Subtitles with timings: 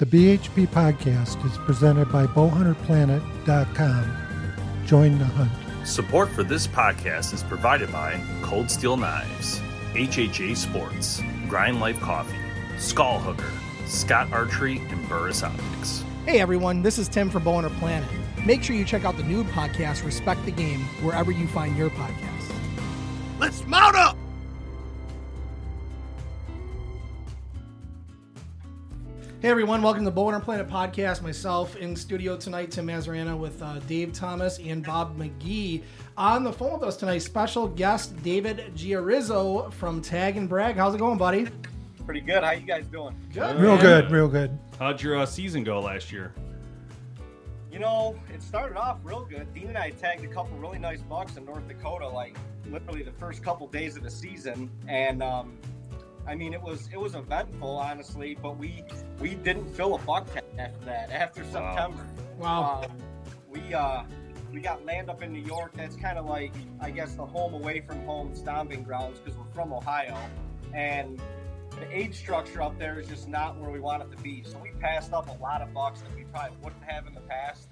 [0.00, 4.16] The BHP podcast is presented by bowhunterplanet.com.
[4.86, 5.52] Join the hunt.
[5.86, 9.60] Support for this podcast is provided by Cold Steel Knives,
[9.92, 12.38] HHA Sports, Grind Life Coffee,
[12.78, 13.52] Skull Hooker,
[13.84, 16.02] Scott Archery, and Burris Optics.
[16.24, 18.08] Hey everyone, this is Tim from Bowhunter Planet.
[18.46, 21.90] Make sure you check out the new podcast, Respect the Game, wherever you find your
[21.90, 22.54] podcast.
[23.38, 24.09] Let's mount up!
[29.50, 31.22] Hey everyone, welcome to the Bowhunter Planet podcast.
[31.22, 35.82] Myself in studio tonight, Tim Mazarana with uh, Dave Thomas and Bob McGee.
[36.16, 40.76] On the phone with us tonight, special guest David Giarizzo from Tag and Brag.
[40.76, 41.48] How's it going, buddy?
[42.06, 42.44] Pretty good.
[42.44, 43.16] How you guys doing?
[43.34, 43.56] Good.
[43.60, 44.56] Real good, real good.
[44.78, 46.32] How'd your uh, season go last year?
[47.72, 49.52] You know, it started off real good.
[49.52, 52.36] Dean and I tagged a couple really nice bucks in North Dakota, like
[52.70, 55.58] literally the first couple days of the season, and um,
[56.26, 58.36] I mean, it was it was eventful, honestly.
[58.40, 58.84] But we
[59.18, 61.10] we didn't fill a buck tag after that.
[61.10, 62.06] After September,
[62.38, 62.82] Wow.
[62.84, 62.88] uh,
[63.48, 64.02] we uh,
[64.52, 65.72] we got land up in New York.
[65.76, 69.52] That's kind of like I guess the home away from home stomping grounds because we're
[69.54, 70.16] from Ohio,
[70.74, 71.20] and
[71.78, 74.42] the age structure up there is just not where we want it to be.
[74.44, 77.20] So we passed up a lot of bucks that we probably wouldn't have in the
[77.22, 77.68] past.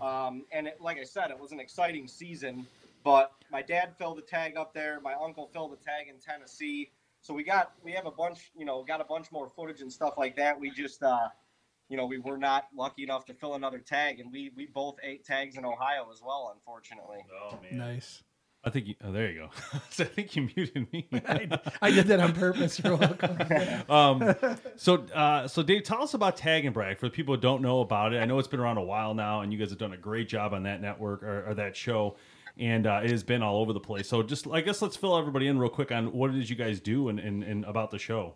[0.00, 2.66] Um, and it, like I said, it was an exciting season.
[3.04, 5.00] But my dad filled the tag up there.
[5.00, 6.90] My uncle filled the tag in Tennessee.
[7.22, 9.92] So we got we have a bunch, you know, got a bunch more footage and
[9.92, 10.58] stuff like that.
[10.58, 11.28] We just, uh,
[11.88, 14.96] you know, we were not lucky enough to fill another tag, and we we both
[15.02, 17.18] ate tags in Ohio as well, unfortunately.
[17.32, 18.22] Oh man, Nice.
[18.64, 19.50] I think you, oh, there you go.
[19.90, 21.08] So I think you muted me.
[21.12, 21.48] I,
[21.80, 22.78] I did that on purpose.
[22.78, 23.36] You're welcome.
[23.88, 24.36] um,
[24.76, 27.60] so, uh, so Dave, tell us about Tag and Brag for the people who don't
[27.60, 28.18] know about it.
[28.18, 30.28] I know it's been around a while now, and you guys have done a great
[30.28, 32.14] job on that network or, or that show,
[32.58, 34.08] and uh, it has been all over the place.
[34.08, 36.56] So, just I guess let's fill everybody in real quick on what it is you
[36.56, 38.34] guys do and, and, and about the show.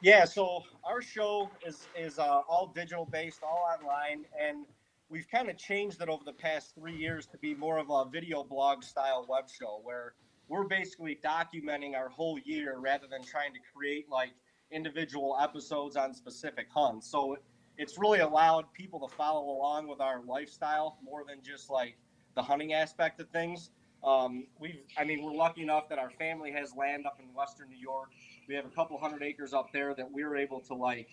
[0.00, 4.66] Yeah, so our show is is uh, all digital based, all online, and
[5.08, 8.10] we've kind of changed it over the past three years to be more of a
[8.10, 10.14] video blog style web show where
[10.48, 14.30] we're basically documenting our whole year rather than trying to create like
[14.70, 17.10] individual episodes on specific hunts.
[17.10, 17.36] So
[17.78, 21.96] it's really allowed people to follow along with our lifestyle more than just like
[22.34, 23.70] the hunting aspect of things.
[24.04, 27.68] Um, we've, I mean, we're lucky enough that our family has land up in Western
[27.68, 28.10] New York.
[28.48, 31.08] We have a couple hundred acres up there that we're able to like,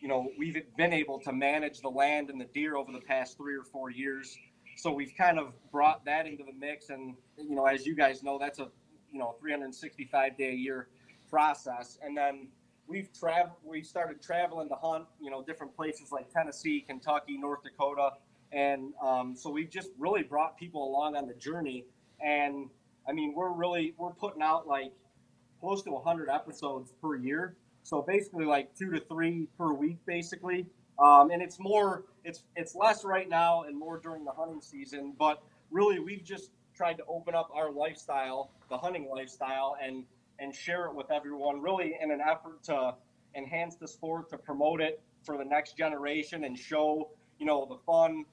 [0.00, 3.36] you know, we've been able to manage the land and the deer over the past
[3.36, 4.38] three or four years.
[4.76, 8.22] So we've kind of brought that into the mix, and you know, as you guys
[8.22, 8.68] know, that's a
[9.12, 10.88] you know 365 day a year
[11.28, 11.98] process.
[12.02, 12.48] And then
[12.86, 17.62] we've traveled, we started traveling to hunt, you know, different places like Tennessee, Kentucky, North
[17.62, 18.10] Dakota,
[18.52, 21.84] and um, so we've just really brought people along on the journey.
[22.24, 22.68] And
[23.08, 24.92] I mean, we're really we're putting out like
[25.60, 27.56] close to 100 episodes per year.
[27.82, 30.66] So basically, like two to three per week, basically.
[30.98, 35.14] Um, and it's more, it's it's less right now and more during the hunting season.
[35.18, 40.04] But really, we've just tried to open up our lifestyle, the hunting lifestyle, and
[40.38, 41.62] and share it with everyone.
[41.62, 42.94] Really, in an effort to
[43.34, 47.78] enhance the sport, to promote it for the next generation, and show you know the
[47.86, 48.24] fun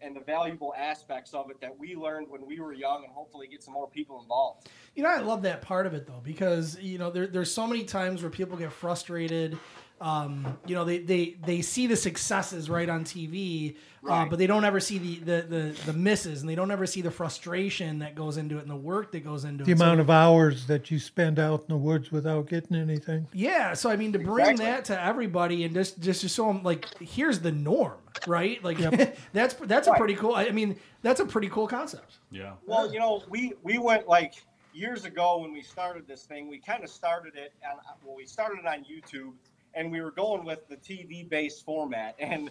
[0.00, 3.46] and the valuable aspects of it that we learned when we were young, and hopefully
[3.48, 4.68] get some more people involved.
[4.94, 7.66] You know, I love that part of it though, because you know there, there's so
[7.66, 9.58] many times where people get frustrated.
[9.98, 13.76] Um, you know, they, they they see the successes right on TV,
[14.06, 16.86] uh, but they don't ever see the, the the the misses, and they don't ever
[16.86, 19.78] see the frustration that goes into it and the work that goes into The it.
[19.78, 23.26] The amount of hours that you spend out in the woods without getting anything.
[23.32, 24.66] Yeah, so I mean to bring Exactly.
[24.66, 27.96] that to everybody and just just to show them like here's the norm,
[28.26, 28.62] right?
[28.62, 28.76] Like
[29.32, 30.34] that's that's a pretty cool.
[30.34, 32.18] I mean that's a pretty cool concept.
[32.30, 32.52] Yeah.
[32.66, 34.34] Well, you know, we we went like
[34.74, 36.48] years ago when we started this thing.
[36.50, 39.32] We kind of started it, and well, we started it on YouTube,
[39.76, 42.16] and we were going with the TV based format.
[42.20, 42.50] And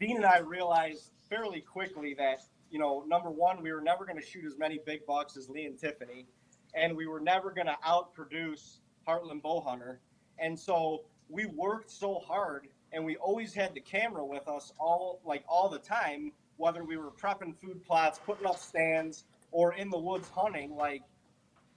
[0.00, 2.42] Dean and I realized fairly quickly that
[2.74, 5.48] you know, number one, we were never going to shoot as many big bucks as
[5.48, 6.26] Lee and Tiffany,
[6.74, 9.98] and we were never going to outproduce Heartland Bowhunter.
[10.40, 15.20] And so we worked so hard, and we always had the camera with us all
[15.24, 19.88] like all the time, whether we were prepping food plots, putting up stands, or in
[19.88, 20.74] the woods hunting.
[20.74, 21.02] Like,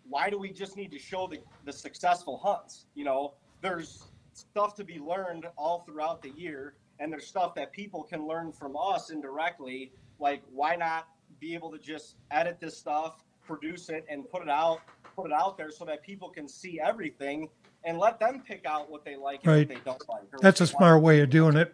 [0.09, 2.87] why do we just need to show the, the successful hunts?
[2.95, 4.06] You know, there's
[4.37, 8.51] stuff to be learned all throughout the year, and there's stuff that people can learn
[8.51, 11.07] from us indirectly like why not
[11.39, 14.79] be able to just edit this stuff produce it and put it out
[15.15, 17.47] put it out there so that people can see everything
[17.83, 19.67] and let them pick out what they like and Right.
[19.69, 21.73] what they don't like That's a what they smart way of doing it.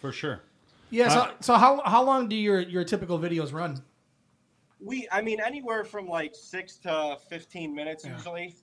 [0.00, 0.40] for sure.
[0.90, 1.08] Yeah.
[1.10, 3.82] So, Uh, so how how long do your your typical videos run?
[4.80, 8.54] we i mean anywhere from like six to 15 minutes usually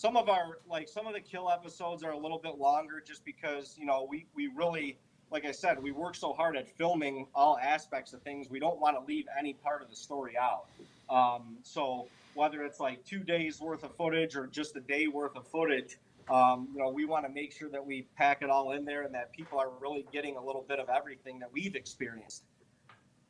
[0.00, 3.22] some of our like some of the kill episodes are a little bit longer just
[3.22, 4.98] because you know we we really
[5.30, 8.80] like i said we work so hard at filming all aspects of things we don't
[8.80, 10.64] want to leave any part of the story out
[11.10, 15.36] um, so whether it's like two days worth of footage or just a day worth
[15.36, 15.98] of footage
[16.30, 19.02] um, you know we want to make sure that we pack it all in there
[19.02, 22.44] and that people are really getting a little bit of everything that we've experienced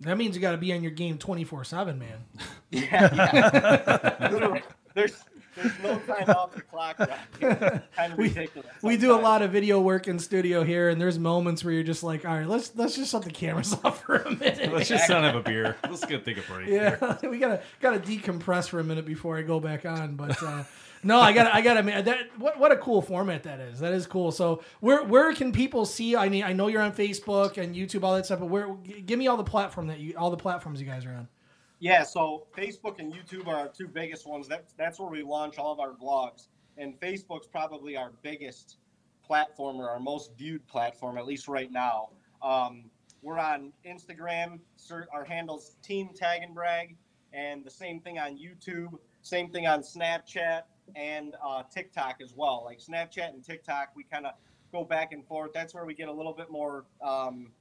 [0.03, 2.25] That means you got to be on your game twenty four seven, man.
[2.73, 4.61] Yeah, yeah.
[4.95, 5.25] There's
[5.57, 6.97] there's no time off the clock.
[6.97, 7.83] Kind
[8.13, 8.69] of ridiculous.
[8.83, 11.83] We do a lot of video work in studio here, and there's moments where you're
[11.83, 14.73] just like, all right, let's let's just shut the cameras off for a minute.
[14.73, 15.77] Let's just not have a beer.
[15.89, 16.69] Let's go take a break.
[16.69, 16.99] here.
[17.01, 20.15] Yeah, we gotta gotta decompress for a minute before I go back on.
[20.17, 20.65] But uh,
[21.03, 23.81] no, I gotta I gotta man, that what what a cool format that is.
[23.81, 24.33] That is cool.
[24.33, 26.15] So where where can people see?
[26.17, 28.41] I mean, I know you're on Facebook and YouTube, all that stuff.
[28.41, 28.75] But where?
[29.07, 31.29] Give me all the platform that you all the platforms you guys are on.
[31.81, 34.47] Yeah, so Facebook and YouTube are our two biggest ones.
[34.47, 38.77] That's that's where we launch all of our vlogs, and Facebook's probably our biggest
[39.25, 42.11] platform or our most viewed platform, at least right now.
[42.43, 42.91] Um,
[43.23, 44.61] we're on Instagram.
[45.11, 46.97] Our handles Team Tag and Brag,
[47.33, 48.99] and the same thing on YouTube.
[49.23, 50.63] Same thing on Snapchat
[50.97, 52.63] and uh, TikTok as well.
[52.63, 54.33] Like Snapchat and TikTok, we kind of
[54.71, 55.53] go back and forth.
[55.55, 57.53] That's where we get a little bit more um,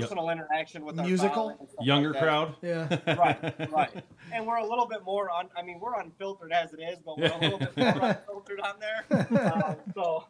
[0.00, 1.34] personal interaction with our Musical?
[1.50, 2.54] following Younger like crowd.
[2.62, 2.88] Yeah.
[3.18, 4.04] right, right.
[4.32, 5.48] And we're a little bit more on.
[5.56, 8.74] I mean, we're unfiltered as it is, but we're a little bit more unfiltered on
[8.80, 9.52] there.
[9.64, 10.24] Um, so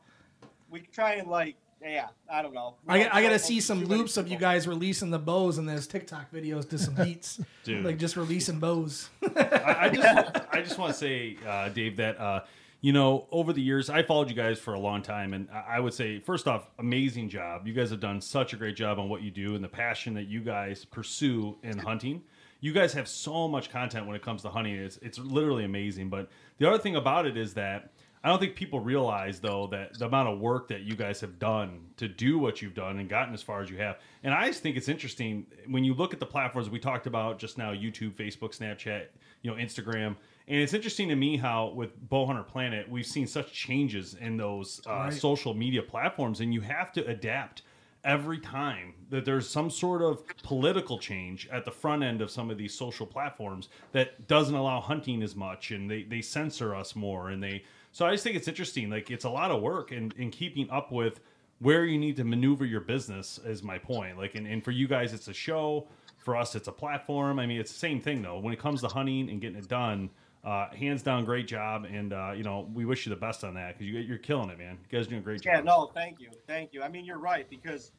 [0.70, 2.76] we try and like, yeah, I don't know.
[2.87, 5.19] We I, got- I gotta see some too many loops of you guys releasing the
[5.19, 7.85] bows and those TikTok videos to some beats, Dude.
[7.85, 9.11] like just releasing bows.
[9.37, 12.41] I, I just I just want to say, uh, Dave, that uh,
[12.82, 15.79] you know, over the years, I followed you guys for a long time, and I
[15.79, 17.64] would say, first off, amazing job.
[17.64, 20.14] You guys have done such a great job on what you do and the passion
[20.14, 22.23] that you guys pursue in hunting.
[22.61, 24.75] You guys have so much content when it comes to hunting.
[24.75, 26.08] It's it's literally amazing.
[26.08, 27.93] But the other thing about it is that
[28.25, 31.38] I don't think people realize though that the amount of work that you guys have
[31.38, 33.99] done to do what you've done and gotten as far as you have.
[34.25, 37.38] And I just think it's interesting when you look at the platforms we talked about
[37.38, 39.06] just now: YouTube, Facebook, Snapchat,
[39.43, 40.17] you know, Instagram.
[40.48, 44.80] And it's interesting to me how with Bowhunter Planet we've seen such changes in those
[44.86, 47.62] uh, social media platforms, and you have to adapt
[48.04, 52.50] every time that there's some sort of political change at the front end of some
[52.50, 56.96] of these social platforms that doesn't allow hunting as much and they, they censor us
[56.96, 57.62] more and they
[57.92, 60.30] so i just think it's interesting like it's a lot of work and in, in
[60.32, 61.20] keeping up with
[61.60, 64.88] where you need to maneuver your business is my point like and, and for you
[64.88, 65.87] guys it's a show
[66.22, 67.38] for us it's a platform.
[67.38, 68.38] I mean it's the same thing though.
[68.38, 70.11] When it comes to hunting and getting it done
[70.44, 73.54] uh, hands down great job and uh, you know we wish you the best on
[73.54, 75.61] that because you, you're killing it man you guys are doing a great job Yeah,
[75.61, 76.82] no, thank you, thank you.
[76.82, 77.92] I mean, you're right because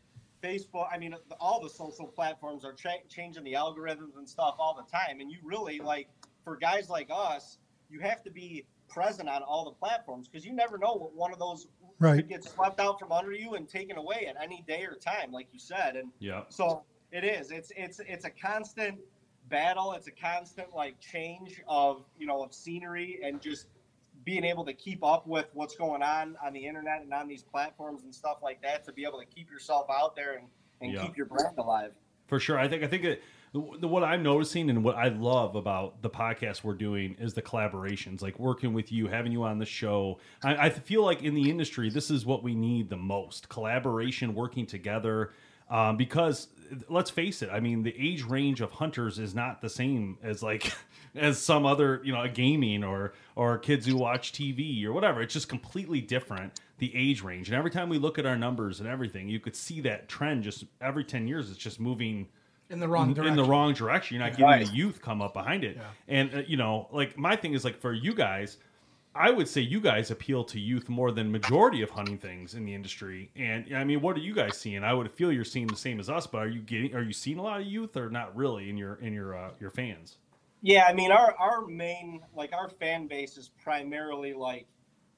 [0.44, 0.88] Facebook.
[0.92, 4.92] I mean, all the social platforms are cha- changing the algorithms and stuff all the
[4.92, 6.10] time, and you really like
[6.44, 7.60] for guys like us,
[7.90, 11.32] you have to be present on all the platforms because you never know what one
[11.32, 11.68] of those
[12.00, 12.18] Right.
[12.18, 15.32] could get swept out from under you and taken away at any day or time,
[15.32, 15.96] like you said.
[15.96, 16.84] And yeah so
[17.14, 17.50] it is.
[17.52, 18.98] It's it's it's a constant
[19.50, 19.94] battle.
[19.94, 23.68] It's a constant like change of you know of scenery and just
[24.26, 27.44] being able to keep up with what's going on on the internet and on these
[27.44, 30.48] platforms and stuff like that to be able to keep yourself out there and,
[30.82, 31.04] and Yeah.
[31.04, 31.92] keep your brand alive.
[32.28, 33.22] For sure, I think I think it,
[33.54, 38.22] what I'm noticing and what I love about the podcast we're doing is the collaborations,
[38.22, 40.20] like working with you, having you on the show.
[40.44, 44.34] I, I feel like in the industry, this is what we need the most: collaboration,
[44.34, 45.34] working together.
[45.70, 46.48] Um, because
[46.90, 50.42] let's face it, I mean, the age range of hunters is not the same as
[50.44, 50.72] like
[51.16, 55.22] as some other, you know, gaming or or kids who watch TV or whatever.
[55.22, 57.48] It's just completely different the age range.
[57.50, 60.44] And every time we look at our numbers and everything, you could see that trend.
[60.44, 62.28] Just every ten years, it's just moving
[62.70, 63.32] in the wrong direction.
[63.38, 64.16] in the wrong direction.
[64.16, 64.66] You're not getting Right.
[64.68, 65.78] the youth come up behind it.
[66.08, 68.58] And uh, you know, like my thing is like for you guys,
[69.16, 72.66] I would say you guys appeal to youth more than majority of hunting things in
[72.66, 73.30] the industry.
[73.36, 74.84] And I mean, what are you guys seeing?
[74.84, 77.14] I would feel you're seeing the same as us, but are you getting are you
[77.14, 80.18] seeing a lot of youth or not really in your in your uh, your fans?
[80.62, 84.66] Yeah, I mean our our main like our fan base is primarily like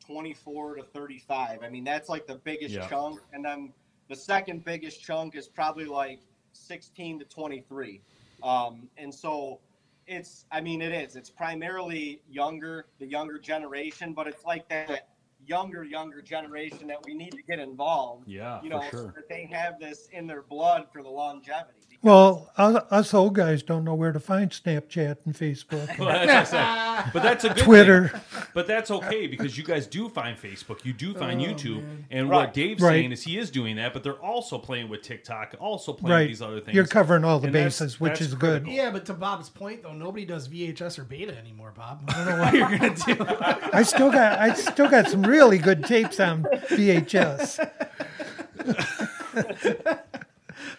[0.06, 1.64] 24 to 35.
[1.64, 2.88] I mean that's like the biggest Yeah.
[2.88, 3.72] chunk, and then
[4.10, 6.20] the second biggest chunk is probably like
[6.52, 8.02] 16 to 23.
[8.44, 9.60] Um, and so
[10.08, 11.16] it's I mean it is.
[11.16, 15.10] It's primarily younger the younger generation, but it's like that
[15.48, 18.28] younger younger generation that we need to get involved.
[18.28, 21.72] Yeah, you for know, so that they have this in their blood for the longevity.
[22.02, 26.52] Well, us us old guys don't know where to find Snapchat and Facebook, Well, that's
[26.52, 27.10] said.
[27.14, 28.08] But that's a good Twitter.
[28.10, 28.22] thing.
[28.54, 32.30] But that's okay because you guys do find Facebook, you do find oh, YouTube, and
[32.30, 32.38] Right.
[32.38, 32.92] what Dave's Right.
[32.92, 36.12] saying is he is doing that, but they're also playing with TikTok, also playing with
[36.22, 36.28] Right.
[36.28, 36.76] these other things.
[36.76, 38.64] You're covering all the And that's- bases, which that's is good.
[38.64, 38.74] critical.
[38.74, 42.04] Yeah, but to Bob's point though, nobody does VHS or beta anymore, Bob.
[42.10, 43.68] I don't know what you're gonna do.
[43.74, 47.60] I still got I still got some really good tapes on VHS.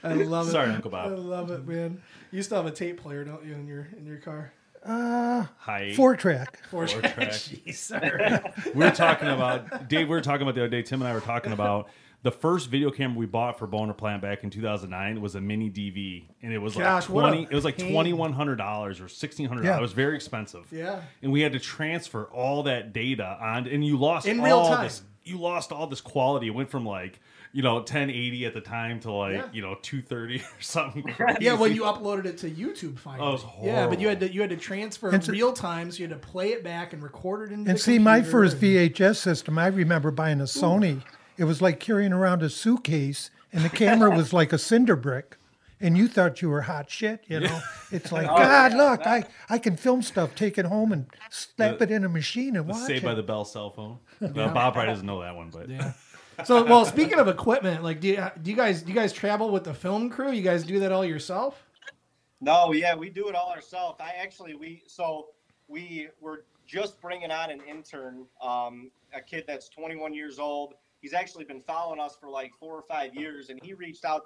[0.03, 0.53] I love it.
[0.53, 1.13] Sorry, Uncle Bob.
[1.13, 2.03] I love it, man.
[2.31, 4.53] You still have a tape player, don't you, in your in your car?
[4.85, 5.93] Uh, Hi.
[5.95, 6.61] Four track.
[6.71, 7.17] Four track.
[7.17, 8.75] Jeez, all right.
[8.75, 10.09] we were talking about Dave.
[10.09, 10.83] We were talking about the other day.
[10.83, 11.91] Tim and I were talking about
[12.23, 15.71] the first video camera we bought for Boner Plant back in 2009 was a mini
[15.71, 17.43] DV, and it was Gosh, like 20.
[17.45, 19.65] It was like twenty one hundred dollars or sixteen hundred.
[19.67, 19.79] Yeah.
[19.79, 20.67] It was very expensive.
[20.73, 21.03] Yeah.
[21.23, 24.67] and we had to transfer all that data on, and you lost In all real
[24.67, 24.85] time.
[24.85, 26.47] This, you lost all this quality.
[26.49, 27.21] It went from like
[27.53, 29.49] you know 1080 at the time to like Yeah.
[29.53, 31.03] you know 230 or something.
[31.15, 31.39] Crazy.
[31.43, 33.25] Yeah, when you uploaded it to YouTube finally.
[33.25, 35.53] Oh, it was yeah, but you had to you had to transfer And so- real
[35.53, 37.99] time, so you had to play it back and record it into And the see,
[38.01, 41.03] my first VHS system, I remember buying a Sony.
[41.39, 45.37] It was like carrying around a suitcase, and the camera was like a cinder brick.
[45.79, 47.61] And you thought you were hot shit, you know?
[47.93, 51.83] It's like, Oh, God, look, I, I can film stuff, take it home, and slap
[51.83, 53.07] it in a machine and The watch Saved it.
[53.07, 53.99] by the Bell cell phone.
[54.21, 55.93] Well, Bob probably doesn't know that one, but Yeah.
[56.45, 59.51] So, well, speaking of equipment, like, do you, do you guys do you guys travel
[59.51, 60.33] with the film crew?
[60.33, 61.63] You guys do that all yourself?
[62.43, 64.01] No, yeah, we do it all ourselves.
[64.01, 65.29] I actually we so
[65.69, 70.75] we were just bringing on an intern, um, a kid that's 21 years old.
[71.07, 74.23] He's actually been following us for like four or five years, and he reached out.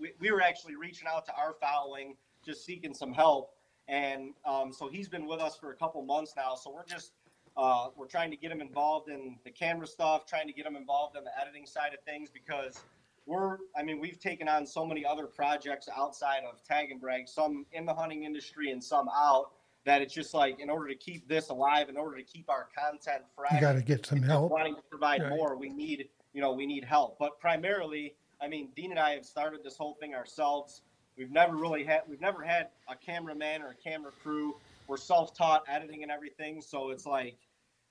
[0.00, 3.50] We, we were actually reaching out to our following, just seeking some help,
[3.86, 6.54] and um, so he's been with us for a couple months now.
[6.54, 7.12] So we're just
[7.58, 10.74] uh, we're trying to get him involved in the camera stuff, trying to get him
[10.74, 12.80] involved in the editing side of things because
[13.26, 17.28] we're I mean we've taken on so many other projects outside of tag and brag,
[17.28, 19.50] some in the hunting industry and some out
[19.84, 22.68] that it's just like in order to keep this alive, in order to keep our
[22.74, 24.52] content fresh, You got to get some help.
[24.52, 25.30] wanting to provide Right.
[25.30, 27.18] more, we need you know we need help.
[27.18, 30.82] But primarily, I mean, Dean and I have started this whole thing ourselves.
[31.16, 34.56] We've never really had we've never had a cameraman or a camera crew.
[34.88, 37.36] We're self-taught editing and everything, so it's like.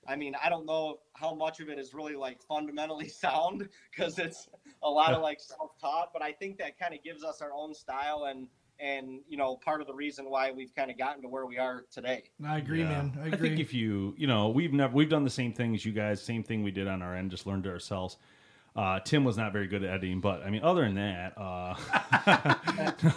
[0.04, 4.18] I mean, I don't know how much of it is really like fundamentally sound because
[4.18, 4.48] it's
[4.82, 7.72] a lot of like self-taught, but I think that kind of gives us our own
[7.72, 8.48] style and
[8.82, 11.56] and you know part of the reason why we've kind of gotten to where we
[11.56, 12.24] are today.
[12.44, 12.88] I agree, Yeah.
[12.88, 13.18] man.
[13.22, 13.48] I agree.
[13.50, 16.20] think if you, you know, we've never we've done the same thing as you guys,
[16.22, 18.16] same thing we did on our end, just learned it ourselves.
[18.74, 21.74] Uh, Tim was not very good at editing, but I mean, other than that, uh,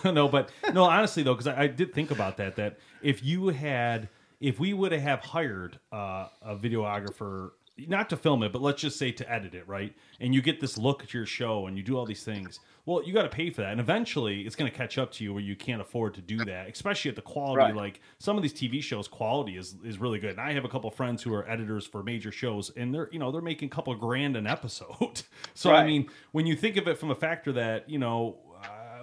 [0.12, 2.58] no, but no, honestly though, because I, I did think about that.
[2.58, 4.10] That if you had,
[4.42, 8.98] if we would have hired uh, a videographer, not to film it, but let's just
[8.98, 9.94] say to edit it, right?
[10.20, 12.60] And you get this look at your show, and you do all these things.
[12.86, 15.24] Well, you got to pay for that, and eventually, it's going to catch up to
[15.24, 17.64] you where you can't afford to do that, especially at the quality.
[17.64, 17.76] Right.
[17.76, 20.32] Like some of these TV shows, quality is is really good.
[20.32, 23.20] And I have a couple friends who are editors for major shows, and they're you
[23.20, 25.24] know they're making a couple grand an episode.
[25.54, 28.38] so I mean, when you think of it from a factor that you know.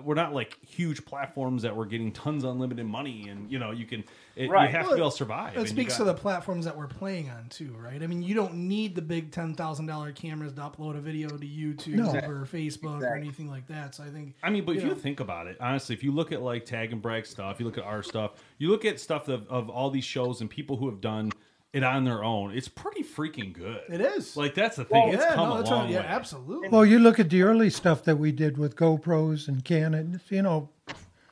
[0.04, 3.70] We're not like huge platforms that we're getting tons of unlimited money, and you know
[3.70, 4.04] you can.
[4.34, 4.70] It, Right.
[4.70, 5.56] You have to be able to survive.
[5.58, 8.02] It speaks got- to the platforms that we're playing on too, right?
[8.02, 11.28] I mean, you don't need the big ten thousand dollar cameras to upload a video
[11.28, 12.10] to YouTube No.
[12.12, 13.94] or Facebook or anything like that.
[13.94, 16.12] So I think I mean, but if you you think about it, honestly, if you
[16.12, 18.98] look at like tag and brag stuff, you look at our stuff, you look at
[18.98, 21.30] stuff of, of all these shows and people who have done
[21.72, 23.80] it on their own, it's pretty freaking good.
[23.88, 24.36] it is.
[24.36, 25.04] Like that's the thing.
[25.06, 25.90] Well, it's yeah, come no, a long right.
[25.90, 26.06] Yeah, way.
[26.06, 26.68] absolutely.
[26.68, 30.42] Well, you look at the early stuff that we did with GoPros and Canon, you
[30.42, 30.68] know,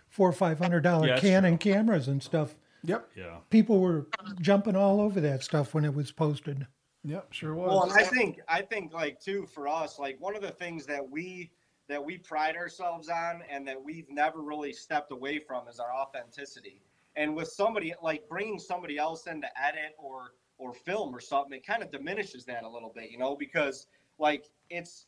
[0.09, 2.55] four or five hundred dollar Yeah, that's Canon cameras and stuff.
[2.85, 3.11] Yep.
[3.15, 3.37] Yeah.
[3.51, 4.07] People were
[4.41, 6.67] jumping all over that stuff when it was posted.
[7.05, 7.33] Yep.
[7.33, 7.93] Sure Well, was.
[7.93, 11.07] and I think I think like too for us, like one of the things that
[11.09, 11.51] we
[11.89, 15.93] that we pride ourselves on and that we've never really stepped away from is our
[15.93, 16.81] authenticity.
[17.17, 21.55] And with somebody like bringing somebody else in to edit or or film or something,
[21.55, 23.87] it kind of diminishes that a little bit, you know, because
[24.19, 25.07] like it's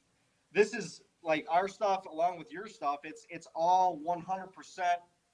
[0.52, 3.00] this is like our stuff along with your stuff.
[3.04, 4.48] It's it's all 100%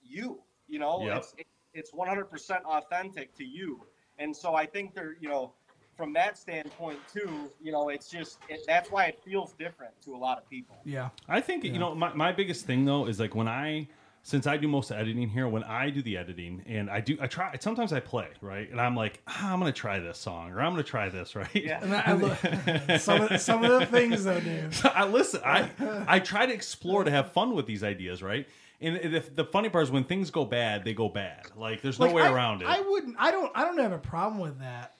[0.03, 1.05] you, you know.
[1.05, 1.17] Yep.
[1.17, 1.35] It's
[1.75, 3.85] it's 100% authentic to you.
[4.19, 5.53] And so I think there, you know,
[5.97, 10.15] from that standpoint too, you know, it's just it, that's why it feels different to
[10.15, 10.77] a lot of people.
[10.85, 11.11] Yeah.
[11.29, 13.89] I think you know my, my biggest thing though is like when I
[14.23, 17.01] since I do most of the editing here, when I do the editing and I
[17.01, 20.19] do I try sometimes I play right and I'm like ah, I'm gonna try this
[20.19, 21.49] song or I'm gonna try this right.
[21.55, 21.83] Yeah.
[21.83, 24.75] And I, I look, some of some of the things though, Dave.
[24.77, 25.41] So I listen.
[25.45, 25.71] I
[26.07, 28.47] I try to explore to have fun with these ideas, right?
[28.81, 31.47] And the, the funny part is when things go bad, they go bad.
[31.57, 32.69] Like there's no Like, way I, around it.
[32.69, 33.17] I wouldn't.
[33.19, 33.51] I don't.
[33.55, 34.95] I don't have a problem with that.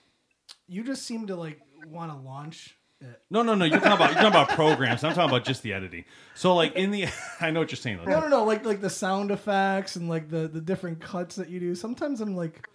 [0.67, 2.73] You just seem to like want to launch it.
[3.29, 3.65] No, no, no.
[3.65, 5.03] You're talking about you're talking about programs.
[5.03, 6.05] I'm talking about just the editing.
[6.35, 7.07] So like in the,
[7.41, 7.99] I know what you're saying.
[8.05, 8.43] No, no, no.
[8.43, 11.75] Like like the sound effects and like the the different cuts that you do.
[11.75, 12.67] Sometimes I'm like,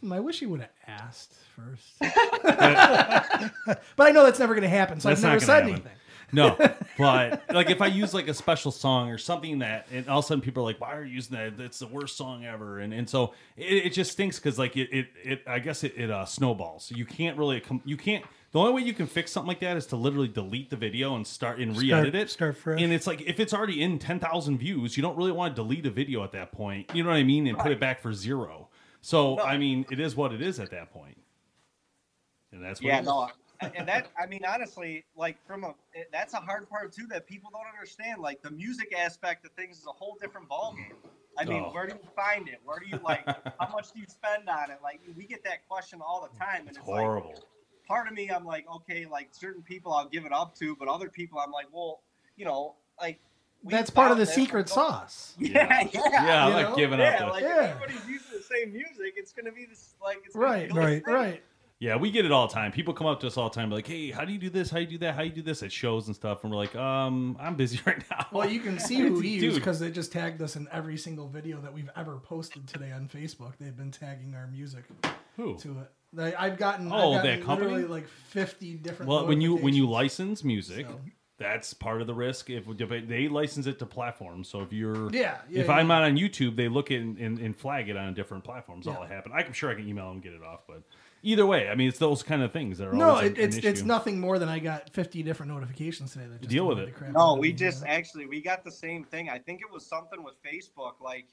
[0.00, 1.92] hmm, I wish he would have asked first.
[2.00, 5.70] but I know that's never going to happen, so That's I've never said happen.
[5.70, 5.92] anything.
[6.34, 6.56] No,
[6.98, 10.24] but like if I use like a special song or something that, and all of
[10.24, 11.58] a sudden people are like, "Why are you using that?
[11.58, 14.88] That's the worst song ever." And and so it, it just stinks because like it,
[14.90, 16.84] it it I guess it, it uh, snowballs.
[16.84, 18.24] So you can't really com- you can't.
[18.52, 21.16] The only way you can fix something like that is to literally delete the video
[21.16, 22.28] and start and re-edit it.
[22.30, 22.80] start fresh.
[22.82, 25.62] And it's like if it's already in ten thousand views, you don't really want to
[25.62, 26.90] delete a video at that point.
[26.94, 27.46] You know what I mean?
[27.46, 28.68] And put it back for zero.
[29.00, 31.16] So I mean, it is what it is at that point.
[32.52, 33.06] And that's what Yeah, it is.
[33.06, 33.30] no,
[33.74, 35.74] and that I mean honestly, like from a
[36.12, 38.20] that's a hard part too that people don't understand.
[38.20, 40.92] Like the music aspect of things is a whole different ballgame.
[41.38, 41.72] I mean, Oh.
[41.72, 42.60] where do you find it?
[42.66, 43.24] Where do you like?
[43.58, 44.80] how much do you spend on it?
[44.82, 47.42] Like we get that question all the time, and it's, It's like horrible.
[47.86, 50.88] Part of me, I'm like, okay, like certain people I'll give it up to, but
[50.88, 52.00] other people I'm like, well,
[52.36, 53.20] you know, like
[53.64, 55.34] That's part of the secret so- sauce.
[55.38, 56.76] Yeah, yeah, yeah, I'm you like know?
[56.76, 57.12] giving up.
[57.12, 57.24] yeah.
[57.26, 57.74] the- Like Yeah.
[57.76, 61.14] everybody's using the same music, it's gonna be this like it's Right, be right, same.
[61.14, 61.42] Right.
[61.78, 62.70] Yeah, we get it all the time.
[62.70, 64.70] People come up to us all the time, like, "Hey, how do you do this?
[64.70, 65.16] How do you do that?
[65.16, 67.80] How do you do this at shows and stuff?" And we're like, "Um, I'm busy
[67.86, 70.68] right now." Well, you can see who we use because they just tagged us in
[70.70, 73.54] every single video that we've ever posted today on Facebook.
[73.58, 74.84] They've been tagging our music
[75.36, 75.58] Who?
[75.58, 75.90] to it.
[76.12, 77.70] They, I've gotten, Oh, I've gotten that company?
[77.72, 79.08] literally like fifty different.
[79.08, 81.00] Well, when you when you license music, So-
[81.38, 82.50] that's part of the risk.
[82.50, 85.94] If if they license it to platforms, so if you're Yeah, yeah, if I'm yeah.
[86.00, 88.86] not on YouTube, they look in and, and flag it on different platforms.
[88.86, 89.00] All Yeah.
[89.00, 89.34] that happened.
[89.34, 90.82] I'm sure I can email them and get it off, but
[91.22, 93.56] either way, I mean, it's those kind of things that are no, it, an it's
[93.56, 96.26] it's nothing more than I got fifty different notifications today.
[96.26, 96.86] That just Deal with it.
[96.86, 97.90] the crap No, we just yeah.
[97.92, 99.28] actually we got the same thing.
[99.30, 101.26] I think it was something with Facebook, like,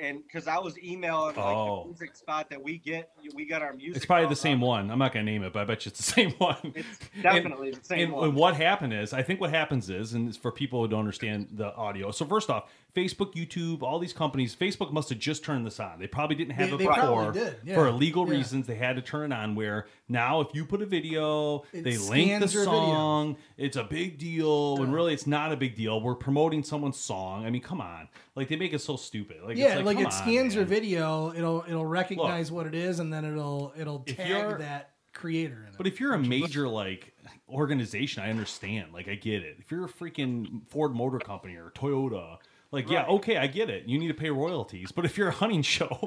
[0.00, 1.82] and because I was emailing like Oh.
[1.84, 3.96] the music spot that we get, we got our music.
[3.96, 4.68] It's probably the same on.
[4.68, 4.90] one.
[4.90, 6.56] I'm not going to name it, but I bet you it's the same one.
[6.74, 8.28] It's And- definitely the same and, one.
[8.28, 11.00] and what happened is, I think what happens is, and it's for people who don't
[11.00, 12.10] understand the audio.
[12.10, 15.98] So first off, Facebook, YouTube, all these companies, Facebook must have just turned this on.
[16.00, 17.32] They probably didn't have They- it they before
[17.64, 17.74] yeah.
[17.74, 18.38] for legal Yeah.
[18.38, 18.66] reasons.
[18.66, 19.54] They had to turn it on.
[19.54, 23.36] Where now, if you put a video, It they link the song.
[23.56, 26.00] It's a big deal, when really it's not a big deal.
[26.00, 27.44] We're promoting someone's song.
[27.44, 29.36] I mean, come on, like they make it so stupid.
[29.44, 30.70] Like, yeah, it's like, like it on, scans your man.
[30.70, 31.32] video.
[31.34, 35.74] It'll it'll recognize what it is, and then it'll it'll tag that creator in it.
[35.76, 37.12] But if you're a major like
[37.48, 38.92] organization, I understand.
[38.92, 39.56] Like I get it.
[39.60, 42.38] If you're a freaking Ford Motor Company or Toyota,
[42.70, 43.84] like yeah, okay, I get it.
[43.86, 44.92] You need to pay royalties.
[44.92, 46.00] But if you're a hunting show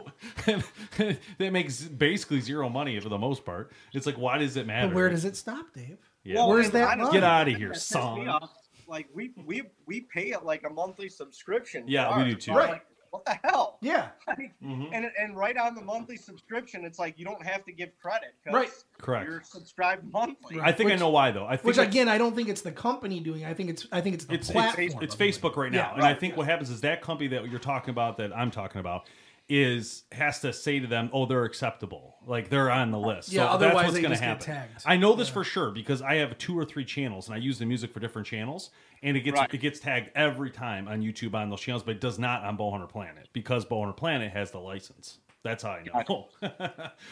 [0.45, 1.17] that
[1.51, 4.87] makes basically zero money for the most part, it's like why does it matter?
[4.87, 5.97] but where does it stop, Dave?
[6.23, 6.35] Yeah.
[6.35, 7.13] Well, Where's that honestly, line?
[7.13, 8.27] Get out of here, thing that pissed me song.
[8.27, 8.51] off,
[8.87, 11.85] Like we we we pay it like a monthly subscription.
[11.87, 12.53] Yeah, we do too.
[12.53, 12.69] Right.
[12.71, 13.77] like, what the hell?
[13.81, 14.89] Yeah, Like, Mhm.
[14.93, 18.33] and and right on the monthly subscription, it's like you don't have to give credit.
[18.45, 18.69] Right.
[18.99, 19.27] Correct.
[19.29, 20.59] You're subscribed monthly.
[20.61, 21.45] I think I know why though.
[21.45, 23.41] I think which again, I don't think it's the company doing.
[23.41, 23.47] it.
[23.47, 24.85] I think it's I think it's the it's, platform.
[24.85, 25.35] it's, it's of doing it.
[25.35, 26.37] Facebook right now, Yeah, and I think yeah.
[26.37, 29.07] what happens is that company that you're talking about, that I'm talking about,
[29.53, 33.41] is has to say to them, "Oh, they're acceptable, like they're on the list." Yeah,
[33.41, 34.69] so otherwise that's what's they going to just get happen.
[34.69, 34.83] tagged.
[34.85, 37.59] I know this for sure because I have two or three channels, and I use
[37.59, 38.69] the music for different channels,
[39.03, 39.53] and it gets Right.
[39.53, 42.57] it gets tagged every time on YouTube on those channels, but it does not on
[42.57, 45.17] Bowhunter Planet because Bowhunter Planet has the license.
[45.43, 46.27] That's how I know.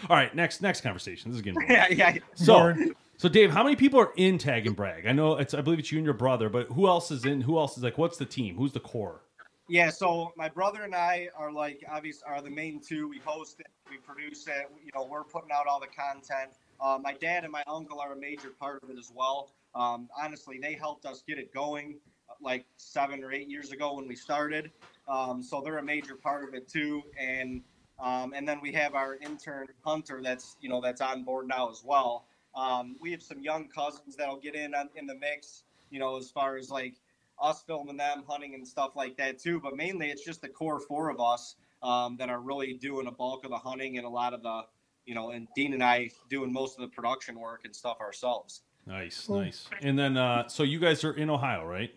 [0.10, 1.32] All right, next next conversation.
[1.32, 2.18] This is getting yeah, yeah.
[2.36, 2.74] so,
[3.18, 5.08] so Dave, how many people are in Tag and Brag?
[5.08, 7.42] I know it's I believe it's you and your brother, but who else is in?
[7.42, 7.98] Who else is like?
[7.98, 8.56] What's the team?
[8.56, 9.22] Who's the core?
[9.70, 13.08] Yeah, so my brother and I are like obvious are the main two.
[13.08, 14.68] We host it, we produce it.
[14.84, 16.54] You know, we're putting out all the content.
[16.82, 19.52] Uh, my dad and my uncle are a major part of it as well.
[19.76, 23.94] Um, honestly, they helped us get it going uh, like seven or eight years ago
[23.94, 24.72] when we started.
[25.08, 27.04] Um, so they're a major part of it too.
[27.20, 27.62] And
[28.00, 31.70] um, and then we have our intern Hunter that's you know that's on board now
[31.70, 32.26] as well.
[32.56, 35.62] Um, we have some young cousins that'll get in on, in the mix.
[35.92, 36.96] You know, as far as like
[37.42, 39.60] us filming them hunting and stuff like that too.
[39.60, 43.12] But mainly, it's just the core four of us um, that are really doing a
[43.12, 44.62] bulk of the hunting and a lot of the,
[45.06, 48.62] you know, and Dean and I doing most of the production work and stuff ourselves.
[48.86, 49.70] Nice, nice.
[49.82, 51.94] And then, uh, so you guys are in Ohio, right?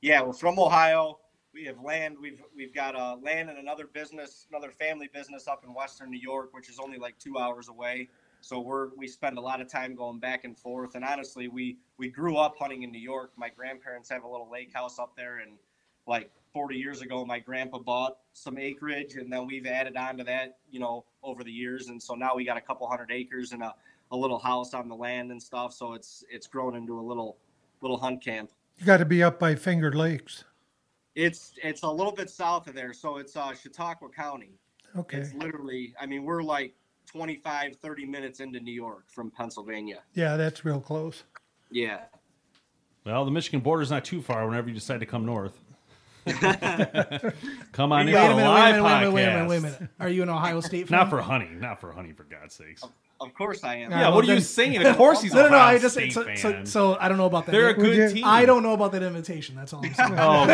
[0.00, 1.18] Yeah, we're from Ohio.
[1.54, 2.16] We have land.
[2.20, 6.20] We've we've got uh, land and another business, another family business up in Western New
[6.20, 8.08] York, which is only like two hours away.
[8.40, 10.94] So we're we spend a lot of time going back and forth.
[10.94, 13.32] And honestly, we we grew up hunting in New York.
[13.36, 15.52] My grandparents have a little lake house up there, and
[16.06, 20.24] like 40 years ago, my grandpa bought some acreage, and then we've added on to
[20.24, 21.88] that, you know, over the years.
[21.88, 23.74] And so now we got a couple hundred acres and a,
[24.10, 25.74] a little house on the land and stuff.
[25.74, 27.36] So it's it's grown into a little
[27.82, 28.50] little hunt camp.
[28.78, 30.44] You got to be up by Finger Lakes.
[31.14, 34.52] It's it's a little bit south of there, so it's uh, Chautauqua County.
[34.96, 35.18] Okay.
[35.18, 36.74] It's literally, I mean, we're like
[37.08, 40.00] 25, 30 minutes into New York from Pennsylvania.
[40.14, 41.24] Yeah, that's real close.
[41.70, 42.00] Yeah.
[43.04, 45.58] Well, the Michigan border's not too far whenever you decide to come north.
[47.72, 49.14] come on in Wait for a a minute, wait a live minute, wait a minute,
[49.14, 49.82] wait a minute, wait a minute.
[49.98, 50.98] Are you an Ohio State fan?
[50.98, 51.48] Not for honey.
[51.52, 52.84] not for honey, for God's sakes.
[53.20, 53.90] Of course I am.
[53.90, 54.76] Yeah, Yeah, well, what are you saying?
[54.84, 55.56] Of course he's No, no, no.
[55.56, 56.36] Ohio I just State so, fan.
[56.36, 57.52] so, so I don't know about that.
[57.52, 58.24] They're a good you- team.
[58.26, 59.56] I don't know about that invitation.
[59.56, 60.12] That's all I'm saying.
[60.18, 60.46] Oh,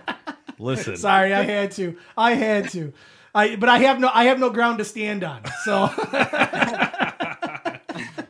[0.00, 0.14] Oh,
[0.58, 0.96] Listen.
[0.96, 1.96] Sorry, I had to.
[2.16, 2.92] I had to.
[3.38, 5.42] I but I have no I have no ground to stand on.
[5.64, 5.86] So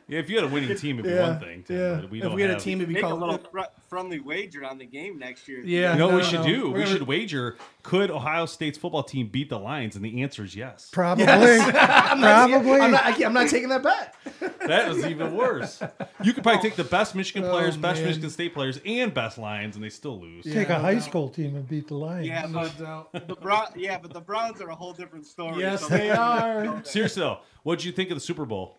[0.09, 1.63] Yeah, if you had a winning team, it'd be yeah, one thing.
[1.65, 2.07] Tim, yeah.
[2.07, 4.65] we if we had a have- team, it'd be Make a little fr- friendly wager
[4.65, 5.61] on the game next year.
[5.63, 5.93] Yeah.
[5.93, 6.47] You know what we no, should no.
[6.47, 6.71] do?
[6.71, 9.97] We're We gonna- should wager: Could Ohio State's football team beat the Lions?
[9.97, 10.89] And the answer is yes.
[10.91, 11.25] probably.
[11.29, 12.81] I'm not, probably.
[12.81, 14.15] I'm not, I can't- I'm not taking that bet.
[14.67, 15.83] That was even worse.
[16.23, 18.09] You could probably take the best Michigan oh, players, best Oh, man.
[18.09, 20.45] Michigan State players, and best Lions, and they still lose.
[20.45, 22.27] Take a high school team and beat the Lions.
[22.27, 23.13] Yeah, but doubt.
[23.13, 25.61] the Brown, yeah, but the Browns are a whole different story.
[25.61, 26.83] Yes, so- they are.
[26.85, 28.78] Seriously though, what did you think of the Super Bowl?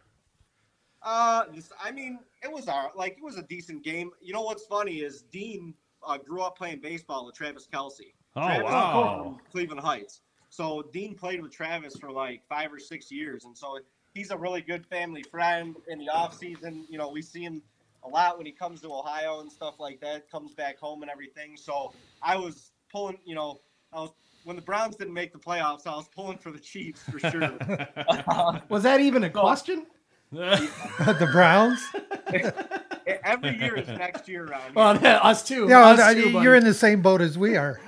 [1.01, 4.12] Uh, this, I mean, it was our like it was a decent game.
[4.21, 5.73] You know what's funny is Dean
[6.05, 8.13] uh, grew up playing baseball with Travis Kelce.
[8.35, 9.23] Oh, Travis wow.
[9.23, 10.21] from Cleveland Heights.
[10.49, 13.79] So Dean played with Travis for like five or six years, and so
[14.13, 15.75] he's a really good family friend.
[15.88, 17.62] In the off season, you know, we see him
[18.03, 20.29] a lot when he comes to Ohio and stuff like that.
[20.29, 21.55] Comes back home and everything.
[21.55, 23.62] So I was pulling, you know,
[23.93, 24.12] I was
[24.43, 27.57] when the Browns didn't make the playoffs, I was pulling for the Chiefs for sure.
[28.69, 29.85] Was that even a question?
[30.31, 31.79] the Browns.
[33.23, 34.61] Every year is next year around.
[34.61, 34.71] here.
[34.75, 35.67] Well, yeah, us too.
[35.67, 37.79] Yeah, us I- too, you're in the same boat as we are.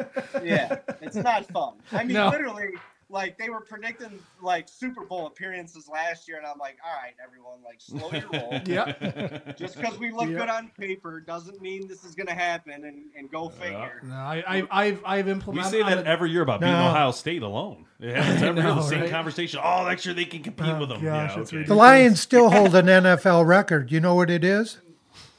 [0.43, 1.73] Yeah, it's not fun.
[1.91, 2.29] I mean, No.
[2.29, 2.69] literally,
[3.11, 7.13] like they were predicting like Super Bowl appearances last year, and I'm like, all right,
[7.23, 8.59] everyone, like slow your roll.
[8.65, 9.53] Yeah.
[9.57, 10.37] Just because we look Yeah.
[10.39, 14.01] good on paper doesn't mean this is gonna happen, and, and go figure.
[14.03, 15.71] No, I, I, I've, I've We implemented.
[15.71, 16.87] say that a- every year about beating No.
[16.87, 17.85] Ohio State alone.
[18.01, 19.09] Yeah, happens every know, The same right?
[19.11, 19.59] conversation.
[19.63, 21.03] Oh, next year they can compete Oh, with them.
[21.03, 21.63] gosh, yeah, okay.
[21.65, 23.91] The Lions still hold an NFL record.
[23.91, 24.79] You know what it is?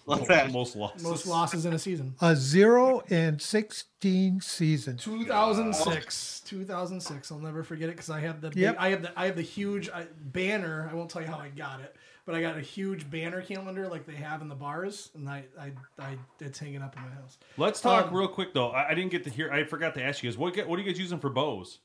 [0.04, 0.50] What's that?
[0.52, 1.02] Most losses.
[1.02, 2.14] most losses in a season.
[2.20, 4.96] A zero and sixteen season.
[4.96, 7.30] 2006, 2006.
[7.32, 8.76] I'll never forget it because I have the big, Yep.
[8.78, 10.88] I have the I have the huge uh, banner.
[10.90, 11.94] I won't tell you how I got it,
[12.26, 15.44] but I got a huge banner calendar like they have in the bars, and I
[15.60, 17.38] I, I it's hanging up in my house.
[17.56, 18.70] Let's talk Um, real quick though.
[18.70, 19.52] I, I didn't get to hear.
[19.52, 20.36] I forgot to ask you guys.
[20.38, 21.78] What get, what are you guys using for bows?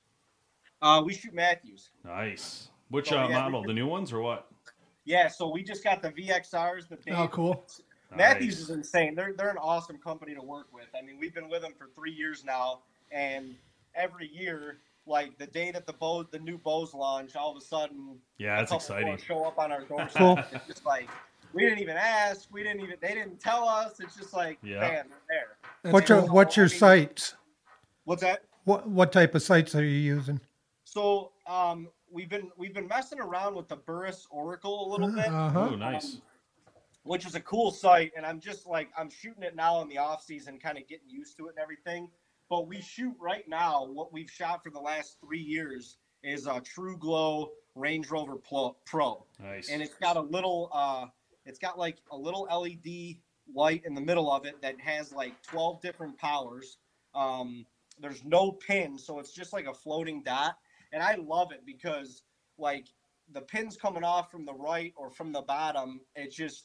[0.81, 1.89] Uh, we shoot Mathews.
[2.03, 2.69] Nice.
[2.89, 3.63] Which Oh, uh, yeah, model?
[3.63, 4.47] The new ones or what?
[5.05, 6.87] Yeah, so we just got the VXRs.
[6.89, 7.65] The Dave, Oh, cool.
[8.15, 8.59] Mathews Nice.
[8.59, 9.15] is insane.
[9.15, 10.87] They're they're an awesome company to work with.
[10.97, 12.79] I mean, we've been with them for three years now,
[13.11, 13.55] and
[13.95, 17.61] every year, like the day that the bow, the new bows launch, all of a
[17.61, 19.25] sudden, Yeah, a that's couple more exciting.
[19.27, 20.13] Show up on our doorstep.
[20.21, 20.39] Cool.
[20.53, 21.09] It's just like
[21.53, 22.47] we didn't even ask.
[22.51, 22.95] We didn't even.
[23.01, 23.99] They didn't tell us.
[23.99, 24.79] It's just like, Yeah.
[24.79, 25.43] man, they're
[25.83, 25.91] there.
[25.91, 26.21] What's your.
[26.21, 27.35] What's your I sights?
[28.05, 28.43] What's that?
[28.63, 30.39] What What type of sights are you using?
[30.85, 35.27] So um, we've been we've been messing around with the Burris Oracle a little bit.
[35.27, 35.69] Uh huh.
[35.73, 36.15] Ooh, nice.
[36.15, 36.21] Um,
[37.07, 39.97] which is a cool site and i'm just like i'm shooting it now in the
[39.97, 42.09] off season kind of getting used to it and everything.
[42.49, 46.61] But we shoot right now what we've shot for the last three years is a
[46.61, 49.25] TruGlo range rover pro.
[49.39, 49.69] Nice.
[49.69, 51.05] and it's got a little uh
[51.45, 53.17] it's got like a little led
[53.53, 56.77] light in the middle of it that has like 12 different powers.
[57.15, 57.65] Um
[57.99, 60.57] there's no pin so it's just like a floating dot.
[60.93, 62.23] And i love it because
[62.57, 62.87] like
[63.33, 65.99] the pins coming off from the right or from the bottom.
[66.15, 66.63] It just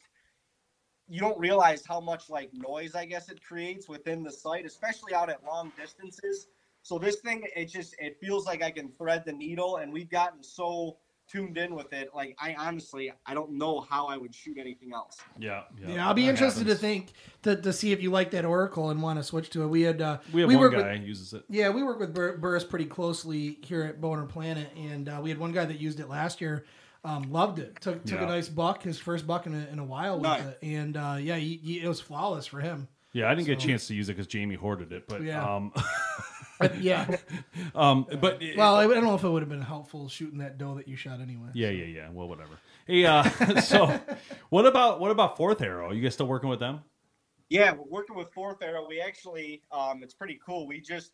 [1.13, 5.13] you don't realize how much like noise i guess it creates within the site especially
[5.15, 6.47] out at long distances
[6.83, 10.11] so this thing it just it feels like i can thread the needle and we've
[10.11, 10.97] gotten so
[11.31, 14.93] tuned in with it like i honestly i don't know how i would shoot anything
[14.95, 15.95] else yeah, yeah.
[15.95, 16.81] Yeah, I'll be interested happens.
[16.81, 19.63] to think to, to see if you like that Oracle and want to switch to
[19.63, 19.67] it.
[19.69, 21.45] We had uh, We have one work guy with uses it.
[21.49, 25.31] yeah we work with Bur- Burris pretty closely here at Boner Planet, and uh, we
[25.31, 26.65] had one guy that used it last year.
[27.05, 27.81] Um, loved it.
[27.81, 28.25] Took took Yeah.
[28.27, 30.45] a nice buck, his first buck in a, in a while with Nice.
[30.45, 32.87] it, and uh, yeah, he, he, it was flawless for him.
[33.13, 35.45] Yeah, I didn't get a chance to use it because Jamie hoarded it, but Yeah.
[35.45, 35.73] um,
[36.61, 37.17] But yeah,
[37.75, 40.59] um, but well, I, I don't know if it would have been helpful shooting that
[40.59, 41.49] doe that you shot anyway.
[41.55, 42.09] yeah, yeah, yeah.
[42.13, 42.53] Well, whatever.
[42.87, 43.25] Hey, uh,
[43.61, 43.99] so
[44.51, 45.89] what about what about Fourth Arrow?
[45.89, 46.81] Are You guys still working with them?
[47.51, 51.13] yeah we're working with fourth arrow we actually um it's pretty cool we just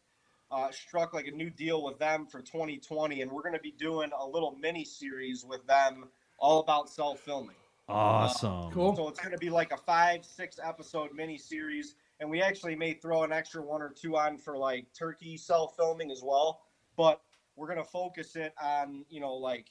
[0.50, 3.72] uh, struck like a new deal with them for 2020, and we're going to be
[3.72, 6.08] doing a little mini series with them
[6.38, 7.56] all about self filming.
[7.88, 8.70] Awesome.
[8.70, 8.94] Cool.
[8.96, 12.76] So it's going to be like a five, six episode mini series, and we actually
[12.76, 16.60] may throw an extra one or two on for like turkey self filming as well.
[16.96, 17.20] But
[17.56, 19.66] we're going to focus it on you know like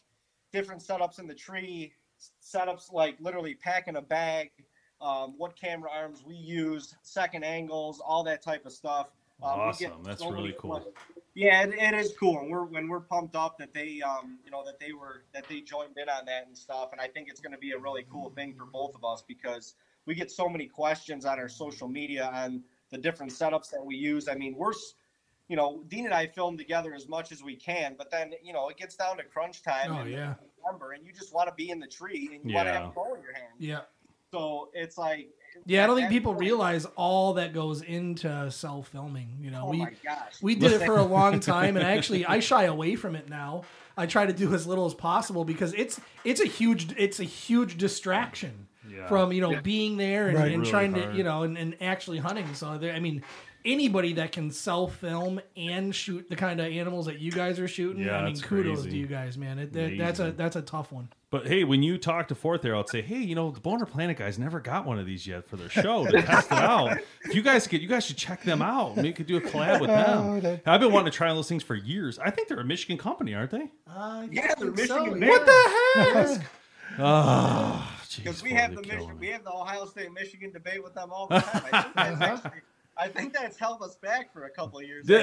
[0.52, 1.94] different setups in the tree,
[2.44, 4.52] setups like literally packing a bag,
[5.02, 9.10] um, what camera arms we use, second angles, all that type of stuff.
[9.41, 10.04] Um, Awesome.
[10.04, 10.71] That's so really cool.
[10.71, 10.95] questions.
[11.36, 14.50] Yeah, it, it is cool, and we're when we're pumped up that they, um, you
[14.50, 17.30] know, that they were that they joined in on that and stuff, and I think
[17.30, 19.76] it's going to be a really cool thing for both of us because
[20.08, 23.95] we get so many questions on our social media on the different setups that we
[23.95, 24.28] use.
[24.28, 24.73] I mean, we're,
[25.47, 28.54] you know, Dean and I film together as much as we can, but then you
[28.54, 29.91] know it gets down to crunch time.
[29.91, 30.34] Oh, in yeah.
[30.65, 32.86] November, and you just want to be in the tree and you want to have
[32.86, 33.54] a bow in your hand.
[33.60, 33.82] Yeah.
[34.32, 35.30] So it's like,
[35.65, 39.30] Yeah, I don't think people point- realize all that goes into self filming.
[39.41, 42.26] You know, Oh we my gosh, we did it for a long time, and actually,
[42.26, 43.63] I shy away from it now.
[43.98, 47.24] I try to do as little as possible because it's it's a huge it's a
[47.24, 49.08] huge distraction Yeah.
[49.08, 50.52] from you know being there and, Right.
[50.52, 51.12] and Really trying hard.
[51.12, 52.54] to you know and, and actually hunting.
[52.54, 53.24] So there, I mean,
[53.67, 57.67] anybody that can sell film and shoot the kind of animals that you guys are
[57.67, 58.89] shooting, Yeah, I mean, that's kudos crazy.
[58.91, 59.60] to you guys, man.
[59.60, 60.38] It, that, that's a Amazing.
[60.38, 61.10] that's a tough one.
[61.30, 63.86] But hey, when you talk to Fourth Arrow, I'd say, hey, you know, the Boner
[63.86, 66.97] Planet guys never got one of these yet for their show to test it out.
[67.25, 68.95] If you guys could, you guys should check them out.
[68.95, 70.39] Maybe you could do a collab with Oh, them.
[70.39, 72.17] that- I've been wanting to try those things for years.
[72.17, 73.69] I think they're a Michigan company, aren't they?
[74.32, 75.19] yeah, they're Michigan.
[75.27, 76.41] What the heck?
[76.99, 81.10] Oh, Because we have the Michigan, we have the Ohio State Michigan debate with them
[81.12, 81.63] all the time.
[81.71, 82.62] I think that's, actually,
[83.00, 85.10] I think that's held us back for a couple of years.
[85.12, 85.18] All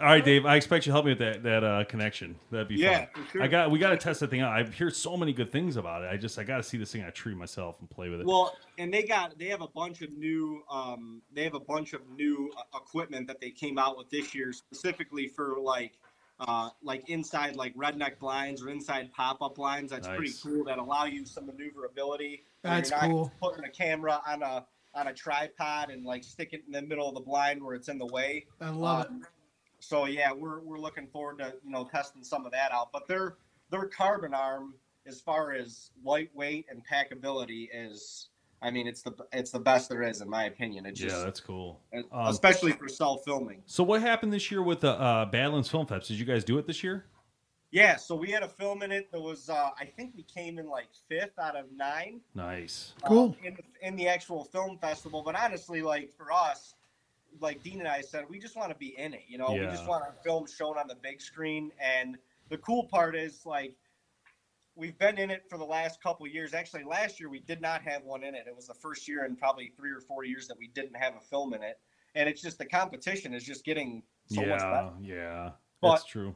[0.00, 0.46] right, Dave.
[0.46, 2.36] I expect you to help me with that that uh, connection.
[2.50, 3.24] That'd be Yeah, fun.
[3.24, 3.42] for sure.
[3.42, 4.52] I got we got to test that thing out.
[4.52, 6.10] I hear so many good things about it.
[6.12, 8.20] I just I got to see this thing on a tree myself and play with
[8.20, 8.26] it.
[8.26, 11.92] Well, and they got they have a bunch of new um they have a bunch
[11.92, 15.92] of new uh, equipment that they came out with this year specifically for like
[16.40, 19.90] uh like inside like redneck blinds or inside pop up blinds.
[19.90, 20.64] That's pretty cool.
[20.64, 22.44] That allow you some maneuverability.
[22.62, 23.32] where That's you're not cool.
[23.40, 27.08] Putting a camera on a on a tripod and like stick it in the middle
[27.08, 28.46] of the blind where it's in the way.
[28.60, 29.10] I love it.
[29.10, 29.26] Um,
[29.80, 32.90] So yeah, we're we're looking forward to you know testing some of that out.
[32.92, 33.36] But their
[33.70, 34.74] their carbon arm,
[35.06, 38.28] as far as lightweight and packability, is
[38.60, 40.84] I mean it's the it's the best there is in my opinion.
[40.84, 41.80] It yeah, that's cool.
[41.94, 43.62] Um, especially for self filming.
[43.66, 46.08] so what happened this year with the uh, Badlands Film Fest?
[46.08, 47.04] Did you guys do it this year?
[47.70, 50.58] Yeah, so we had a film in it that was uh, I think we came
[50.58, 52.20] in like fifth out of nine.
[52.34, 52.94] Nice.
[53.04, 53.36] Cool.
[53.42, 55.22] uh, in in the actual film festival.
[55.22, 56.74] But honestly, like for us,
[57.40, 59.24] like Dean and I said, we just want to be in it.
[59.28, 61.70] You know, we just want our film shown on the big screen.
[61.78, 62.16] And
[62.48, 63.74] the cool part is like
[64.74, 66.54] we've been in it for the last couple of years.
[66.54, 68.44] Actually, last year we did not have one in it.
[68.46, 71.14] It was the first year in probably three or four years that we didn't have
[71.16, 71.78] a film in it.
[72.14, 75.50] And it's just the competition is just getting so much better yeah, yeah,
[75.82, 76.34] But- that's true.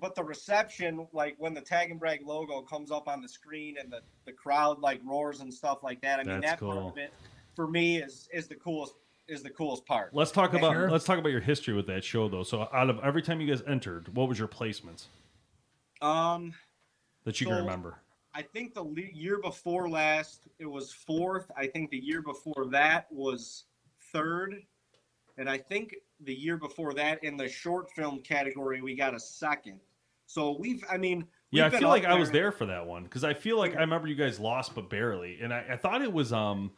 [0.00, 3.76] But the reception, like when the Tag and Brag logo comes up on the screen
[3.78, 6.18] and the, the crowd like roars and stuff like that.
[6.20, 7.12] I mean, That's that part of it
[7.54, 8.94] for me is is the coolest
[9.28, 10.14] is the coolest part.
[10.14, 10.90] Let's talk about Sure.
[10.90, 12.42] let's talk about your history with that show though.
[12.42, 15.06] So out of every time you guys entered, what was your placements
[16.00, 16.54] Um,
[17.24, 17.98] that you can remember?
[18.34, 21.50] I think the le- year before last it was fourth.
[21.56, 23.64] I think the year before that was
[24.12, 24.62] third,
[25.36, 29.20] and I think the year before that in the short film category we got a
[29.20, 29.80] second.
[30.26, 32.86] So we've, I mean, Yeah, I we've feel like up I was there for that
[32.86, 35.76] one because I feel like I remember you guys lost but barely, and I, I
[35.76, 36.70] thought it was um,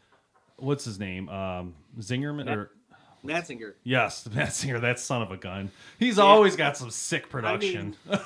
[0.57, 2.70] what's his name um Zingerman or
[3.24, 3.74] Natzinger.
[3.85, 5.70] yes, Matt Singer, that son of a gun.
[5.98, 7.96] He's always got some sick production.
[8.09, 8.18] Yeah,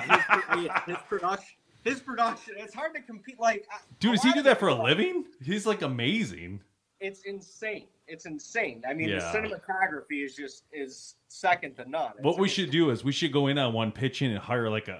[0.00, 1.56] his, yeah, his production.
[1.84, 2.54] His production.
[2.56, 3.38] It's hard to compete.
[3.38, 3.66] Like,
[4.00, 5.24] Dude, does he do that for a living?
[5.44, 6.60] He's like amazing.
[7.00, 7.86] It's insane.
[8.08, 8.82] It's insane.
[8.88, 9.18] I mean, Yeah.
[9.18, 12.12] the cinematography is just is second to none.
[12.20, 14.86] What we should do is we should go in on one pitching and hire like
[14.86, 14.92] a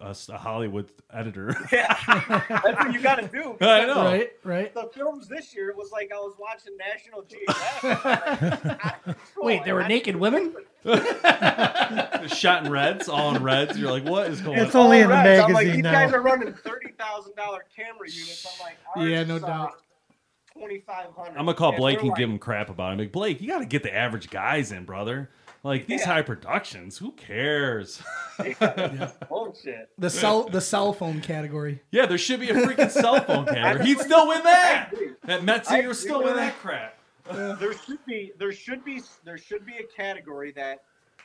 [0.00, 1.56] a, a, a Hollywood editor.
[1.72, 1.96] Yeah,
[2.48, 3.56] that's what you got to do.
[3.66, 4.04] I know.
[4.04, 4.74] Right, right.
[4.74, 9.16] The films this year was like I was watching National Geographic.
[9.38, 10.54] Wait, there were naked women?
[12.28, 13.78] Shot in reds, all in reds.
[13.78, 14.66] You're like, what is going on?
[14.66, 14.84] It's on?
[14.84, 15.92] only in the I'm like, magazine these now.
[15.92, 18.46] guys are running thirty thousand dollar camera units.
[18.46, 19.74] I'm like, Yeah, no is, doubt.
[20.60, 21.30] Twenty five hundred.
[21.38, 22.92] I'm gonna call Blake and give him crap about it.
[22.92, 25.30] I'm like, Blake, you got to get the average guys in, brother.
[25.62, 26.06] Like these Yeah.
[26.08, 28.02] high productions, who cares?
[29.28, 29.88] bullshit.
[29.98, 31.82] The cell the cell phone category.
[31.90, 34.88] yeah, there should be a freaking cell phone category He'd still win that.
[34.92, 35.10] I agree.
[35.24, 36.54] That Met I Singer would agree still with that.
[36.54, 37.58] that crap.
[37.58, 40.82] there should be there should be there should be a category that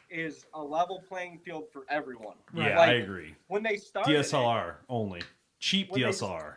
[0.10, 2.36] is a level playing field for everyone.
[2.54, 3.36] Yeah, Like, I agree.
[3.48, 5.22] When they started it- DSLR only,
[5.60, 6.54] cheap When they- DSLR.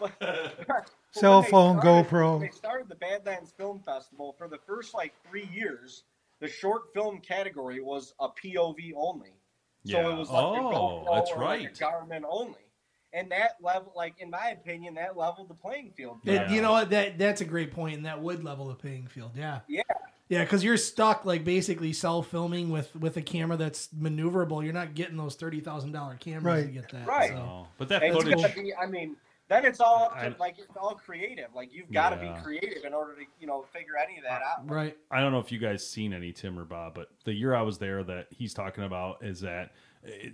[0.00, 2.40] But Cell phone, started- GoPro.
[2.40, 6.04] They started the Badlands Film Festival for the first like three years.
[6.40, 9.32] the short film category was a POV only.
[9.82, 10.02] yeah.
[10.04, 11.74] So it was like a Oh, GoPro that's or like a right.
[11.74, 12.60] Garmin only.
[13.12, 16.18] And that level, like in my opinion, that leveled the playing field.
[16.24, 16.52] It- Yeah.
[16.52, 16.90] you know what?
[16.90, 19.32] That that's a great point, and that would level the playing field.
[19.34, 19.60] Yeah.
[19.66, 19.82] Yeah.
[20.28, 24.62] Yeah, because you're stuck like basically self filming with with a camera that's maneuverable.
[24.62, 27.04] You're not getting those thirty thousand dollar cameras to get that.
[27.08, 27.30] Right.
[27.30, 27.66] so.
[27.78, 28.36] But that it's footage.
[28.42, 29.16] gotta be, I mean,
[29.48, 31.48] then it's all up to, I- like it's all creative.
[31.54, 32.34] Like you've got to Yeah.
[32.36, 34.68] be creative in order to you know figure any of that out.
[34.70, 34.96] Right.
[35.10, 37.62] I don't know if you guys seen any Tim or Bob, but the year I
[37.62, 39.72] was there that he's talking about is that
[40.04, 40.32] it,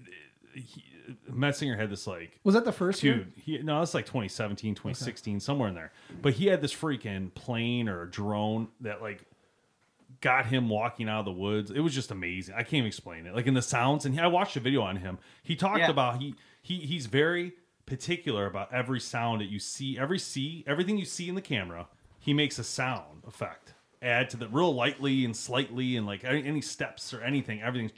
[0.55, 0.85] it, he,
[1.31, 3.15] Metzinger had this like Was that the first year?
[3.19, 7.35] dude he no it's like 2017 2016 somewhere in there but he had this freaking
[7.35, 9.25] plane or drone that like
[10.21, 13.27] got him walking out of the woods it was just amazing i can't even explain
[13.27, 15.81] it like in the sounds and he, i watched a video on him he talked
[15.81, 15.91] Yeah.
[15.91, 17.53] about he he he's very
[17.87, 21.87] particular about every sound that you see every see everything you see in the camera
[22.19, 26.45] he makes a sound effect add to the real lightly and slightly and like any,
[26.47, 27.93] any steps or anything everything's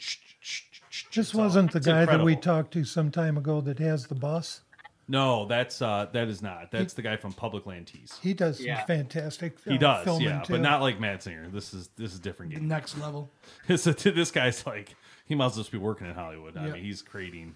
[1.15, 4.15] This wasn't the It's guy that we talked to some time ago that has the
[4.15, 4.63] bus.
[5.09, 6.71] No, that's uh that is not.
[6.73, 8.19] That's the guy from Public Land Tees.
[8.23, 8.79] He does Yeah.
[8.79, 9.57] some fantastic.
[9.65, 10.55] He uh, does, filming yeah, too.
[10.55, 11.49] but not like Matt Singer.
[11.49, 12.67] This is this is a different game.
[12.67, 13.31] Next level.
[13.77, 14.97] so to this guy's like
[15.27, 16.57] he might as well just be working in Hollywood.
[16.57, 16.73] I Yeah.
[16.73, 17.55] mean, he's creating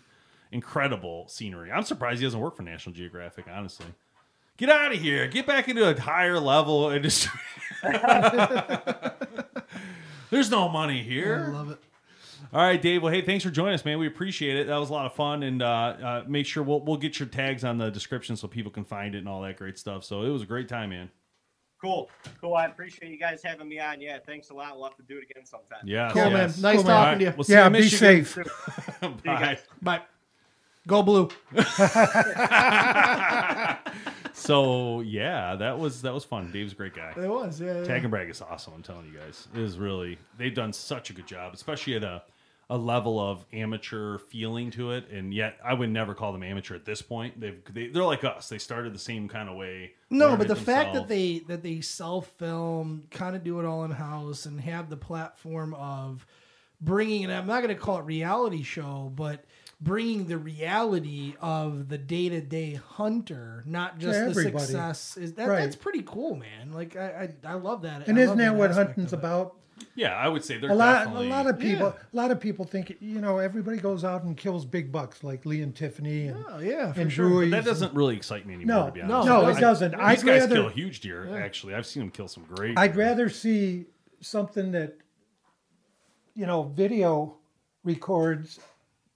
[0.53, 1.71] incredible scenery.
[1.73, 3.47] I'm surprised he doesn't work for National Geographic.
[3.51, 3.87] Honestly,
[4.57, 5.27] get out of here.
[5.29, 7.39] Get back into a higher level industry.
[10.31, 11.47] There's no money here.
[11.49, 11.79] I love it.
[12.53, 13.03] All right, Dave.
[13.03, 13.99] Well, hey, thanks for joining us, man.
[13.99, 14.67] We appreciate it.
[14.67, 17.29] That was a lot of fun, and uh, uh, make sure we'll we'll get your
[17.29, 20.05] tags on the description so people can find it and all that great stuff.
[20.05, 21.11] So it was a great time, man.
[21.81, 22.11] Cool,
[22.41, 22.55] cool.
[22.55, 24.01] I appreciate you guys having me on.
[24.01, 24.75] Yeah, thanks a lot.
[24.77, 25.79] We'll have to do it again sometime.
[25.85, 26.33] Yeah, Cool, man.
[26.33, 26.85] Nice Cool, man.
[26.85, 27.33] Talking right, to you.
[27.37, 28.25] We'll see yeah, you in be Michigan.
[28.25, 28.35] safe.
[29.01, 30.03] See you Bye.
[30.91, 31.29] Go blue.
[34.33, 36.51] So yeah, that was that was fun.
[36.51, 37.13] Dave's a great guy.
[37.17, 37.61] It was.
[37.61, 37.81] Yeah.
[37.81, 37.85] yeah.
[37.85, 38.73] Tag and brag is awesome.
[38.75, 42.05] I'm telling you guys, it is really they've done such a good job, especially at
[42.05, 42.23] a
[42.71, 45.11] a level of amateur feeling to it.
[45.11, 47.39] And yet, I would never call them amateur at this point.
[47.39, 48.49] They've they, they're like us.
[48.49, 49.93] They started the same kind of way.
[50.09, 53.85] No, but the fact that they that they self film, kind of do it all
[53.85, 56.25] in house, and have the platform of
[56.81, 57.31] bringing it.
[57.31, 59.45] I'm not going to call it reality show, but
[59.81, 64.65] bringing the reality of the day to day hunter, not just the everybody.
[64.65, 65.17] success.
[65.17, 65.61] Is that Right.
[65.61, 66.73] that's pretty cool, man?
[66.73, 68.07] Like I I, I love that.
[68.09, 69.17] And I isn't love that what aspect hunting's it.
[69.19, 69.57] about?
[69.95, 72.03] yeah, I would say they're A lot, a definitely lot of people, Yeah.
[72.13, 75.47] a lot of people think you know everybody goes out and kills big bucks like
[75.47, 77.29] Lee and Tiffany and Oh yeah, for and sure.
[77.29, 77.49] Drew.
[77.51, 78.77] That doesn't really excite me anymore.
[78.77, 79.29] No, to be no, honest.
[79.29, 79.61] no, with it you.
[79.63, 79.91] doesn't.
[79.93, 81.35] These I'd guys rather- kill huge deer.
[81.39, 82.77] Actually, I've seen them kill some great.
[82.79, 83.87] I'd rather see
[84.21, 84.99] something that
[86.35, 87.37] you know video
[87.83, 88.61] records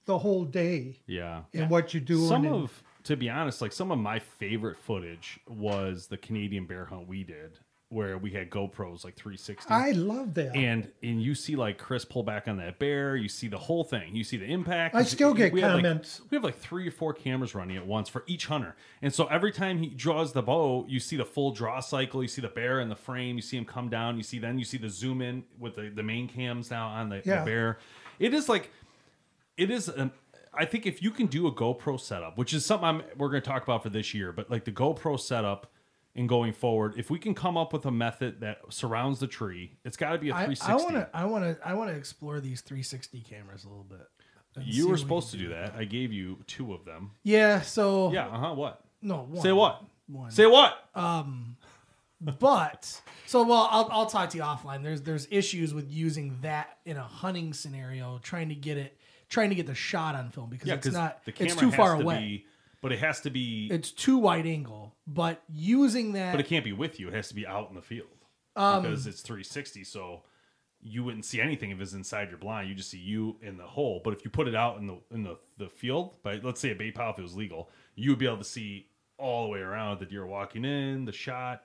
[0.06, 1.42] the whole day yeah.
[1.52, 2.26] and what you do.
[2.28, 6.66] Some and, of, to be honest, like some of my favorite footage was the Canadian
[6.66, 7.58] bear hunt we did,
[7.90, 9.70] where we had GoPros like 360.
[9.72, 10.54] I love that.
[10.56, 13.14] and and you see like Chris pull back on that bear.
[13.16, 14.14] You see the whole thing.
[14.16, 14.94] You see the impact.
[14.94, 16.20] I still get We had, like- comments.
[16.30, 19.26] we have like three or four cameras running at once for each hunter, and so
[19.26, 22.20] every time he draws the bow, you see the full draw cycle.
[22.22, 23.36] You see the bear in the frame.
[23.36, 24.16] You see him come down.
[24.16, 27.08] You see then you see the zoom in with the the main cams now on
[27.10, 27.40] the, Yeah.
[27.40, 27.78] the bear.
[28.18, 28.70] It is like
[29.56, 30.10] it is an
[30.56, 33.42] I think if you can do a GoPro setup, which is something I'm, we're going
[33.42, 35.70] to talk about for this year, but like the GoPro setup
[36.14, 39.72] and going forward, if we can come up with a method that surrounds the tree,
[39.84, 40.72] it's got to be a 360.
[40.72, 43.84] I want to I want to I want to explore these 360 cameras a little
[43.84, 44.06] bit.
[44.62, 45.74] you were we supposed to do that.
[45.76, 47.12] I gave you two of them.
[47.22, 47.60] Yeah.
[47.62, 48.28] So Yeah.
[48.28, 48.54] Uh huh.
[48.54, 48.80] What?
[49.02, 49.26] No.
[49.28, 49.82] One, Say what?
[50.06, 50.30] One.
[50.30, 50.88] Say what?
[50.94, 51.56] Um.
[52.20, 54.82] But so well, I'll, I'll talk to you offline.
[54.82, 58.96] There's there's issues with using that in a hunting scenario, trying to get it,
[59.35, 61.66] trying to get the shot on film because yeah, it's not the camera it's too
[61.70, 62.18] has far to away.
[62.18, 62.47] be,
[62.81, 64.94] but it has to be, It's too wide angle.
[65.07, 67.09] But using that, but it can't be with you.
[67.09, 68.09] It has to be out in the field
[68.57, 69.85] Um, because it's 360.
[69.85, 70.23] So
[70.81, 72.68] you wouldn't see anything if it's inside your blind.
[72.68, 74.01] You just see you in the hole.
[74.05, 76.70] But if you put it out in the in the, the field, by let's say
[76.70, 78.87] a bait pile if it was legal, you would be able to see
[79.18, 81.62] all the way around the deer walking in, the shot.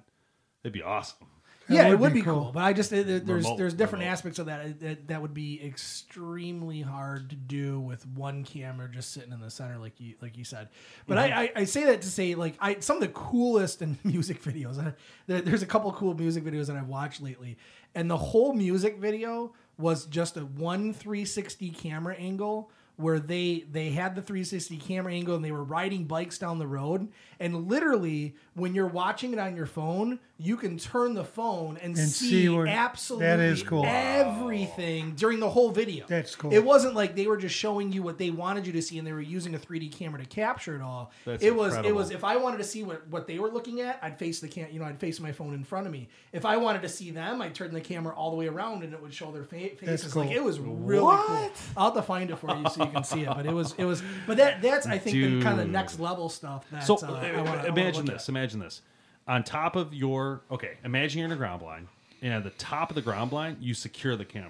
[0.64, 1.28] It'd be awesome.
[1.76, 2.44] Yeah, would it would be be cool.
[2.46, 2.52] cool.
[2.52, 4.12] But I just there- there's Remote, there's different remote.
[4.14, 9.12] aspects of that, that that would be extremely hard to do with one camera just
[9.12, 10.70] sitting in the center, like you like you said.
[11.08, 11.38] But Mm-hmm.
[11.38, 14.42] I, I I say that to say like I some of the coolest in music
[14.44, 14.80] videos.
[14.84, 14.94] I,
[15.28, 17.58] there, there's a couple cool music videos that I've watched lately,
[17.96, 23.92] and the whole music video was just a one 360 camera angle where they they
[23.92, 27.08] had the 360 camera angle and they were riding bikes down the road
[27.40, 31.98] and literally when you're watching it on your phone, you can turn the phone and,
[31.98, 33.84] And see, see where- absolutely that is cool.
[33.86, 36.06] everything during the whole video.
[36.08, 36.54] That's cool.
[36.54, 39.06] It wasn't like they were just showing you what they wanted you to see and
[39.08, 41.12] they were using a 3D camera to capture it all.
[41.26, 43.82] That's it was it was if I wanted to see what, what they were looking
[43.82, 46.08] at, I'd face the cam you know, I'd face my phone in front of me.
[46.32, 48.94] If I wanted to see them, I'd turn the camera all the way around and
[48.94, 50.14] it would show their fa- faces.
[50.14, 50.24] cool.
[50.24, 51.52] Like it was really cool.
[51.76, 53.28] I'll have to find it for you so you can see it.
[53.30, 56.30] But it was it was but that that's I think the kind of next level
[56.30, 58.24] stuff that So uh, uh, I wanna, imagine look this.
[58.24, 58.30] at.
[58.30, 58.82] Imagine this.
[59.28, 61.88] On top of your okay, imagine you're in a ground blind,
[62.24, 64.50] and at the top of the ground blind, you secure the camera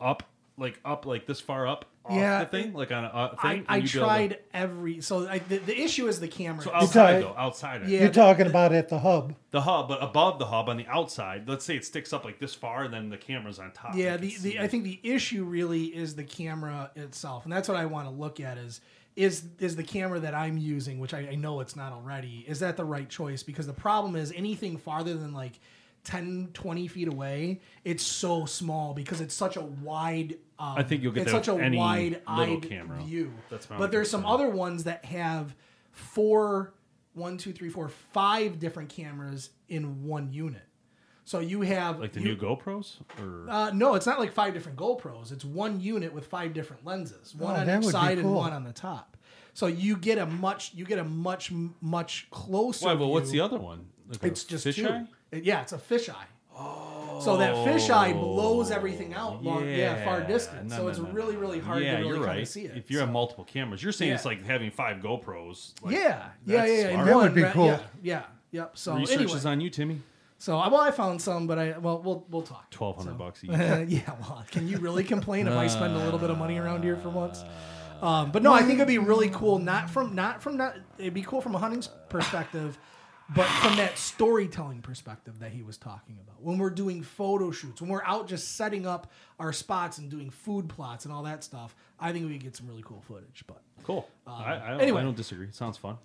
[0.00, 0.22] up,
[0.56, 3.64] like up, like this far up off Yeah, the thing, like on a uh, thing.
[3.66, 6.28] I and you'd be able to- tried every so I, the, the issue is the
[6.28, 6.62] camera.
[6.62, 8.02] so outside tried- though, outside Yeah.
[8.02, 9.34] You're talking about at the hub.
[9.50, 11.48] the hub, but above the hub on the outside.
[11.48, 13.96] Let's say it sticks up like this far, and then the camera's on top.
[13.96, 17.76] Yeah, the, the I think the issue really is the camera itself, and that's what
[17.78, 18.80] I want to look at is
[19.16, 22.60] is is the camera that I'm using, which I, I know it's not already, is
[22.60, 23.42] that the right choice?
[23.42, 25.60] Because the problem is anything farther than like
[26.04, 30.36] 10, 20 feet away, it's so small because it's such a wide.
[30.58, 31.78] Um, I think you'll get it's such a any
[32.28, 33.02] little camera.
[33.02, 33.32] view.
[33.50, 35.54] That's my but there's some other ones that have
[35.92, 36.74] four,
[37.14, 40.62] one, two, three, four, five different cameras in one unit.
[41.26, 44.52] So you have like the you- new GoPros, or uh, no, it's not like five
[44.52, 45.32] different GoPros.
[45.32, 48.34] It's one unit with five different lenses, one Oh, on each would be side and
[48.34, 49.16] one on the top.
[49.54, 51.50] So you get a much, you get a much,
[51.80, 52.86] much closer.
[52.86, 52.94] why?
[52.96, 53.86] But what's the other one?
[54.08, 54.70] Like a It's just two.
[54.70, 55.08] fisheye?
[55.30, 56.14] It- yeah, it's a fisheye.
[56.56, 57.20] Oh.
[57.22, 60.70] So that fisheye blows everything out long, yeah, far distance.
[60.70, 61.12] No, so no, it's no, no.
[61.12, 62.42] really, really hard yeah, to really you're kind right.
[62.42, 62.76] of see it.
[62.76, 65.72] If you have So- multiple cameras, you're saying it's like having five GoPros.
[65.82, 67.04] Like, yeah, yeah, yeah, yeah.
[67.04, 67.66] That would be right, cool.
[67.66, 68.72] Yeah, yeah, yep.
[68.76, 70.00] So Research anyway, is on you, Timmy.
[70.38, 72.70] So I- well, I found some, but I well, we'll we'll talk.
[72.70, 73.50] Twelve hundred bucks each.
[73.50, 76.82] yeah, well, can you really complain if I spend a little bit of money around
[76.82, 77.44] here for once?
[78.02, 79.58] Um, but no, I think it'd be really cool.
[79.58, 80.76] Not from not from not.
[80.98, 82.76] It'd be cool from a hunting perspective,
[83.34, 86.42] but from that storytelling perspective that he was talking about.
[86.42, 90.28] When we're doing photo shoots, when we're out just setting up our spots and doing
[90.28, 93.44] food plots and all that stuff, I think we could get some really cool footage.
[93.46, 94.06] But Cool.
[94.26, 95.00] I, I, don't, anyway.
[95.00, 95.46] I don't disagree.
[95.46, 95.96] It Sounds fun.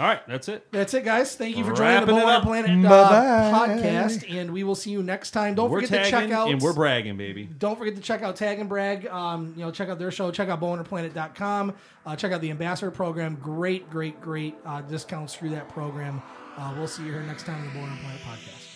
[0.00, 0.70] All right, that's it.
[0.70, 1.34] that's it, guys.
[1.34, 2.42] Thank you for joining Wrapping the it Bowhunter up.
[2.44, 3.68] Planet uh, Bye-bye.
[3.68, 5.56] podcast, and we will see you next time.
[5.56, 7.48] Don't we're forget to check out and we're bragging, baby.
[7.58, 9.08] Don't forget to check out Tag and Brag.
[9.08, 10.30] Um, you know, check out their show.
[10.30, 11.74] Check out bowhunterplanet.com.
[12.06, 13.34] Uh, check out the ambassador program.
[13.42, 16.22] Great, great, great uh, discounts through that program.
[16.56, 18.67] Uh, we'll see you here next time on the Bowhunter Planet podcast.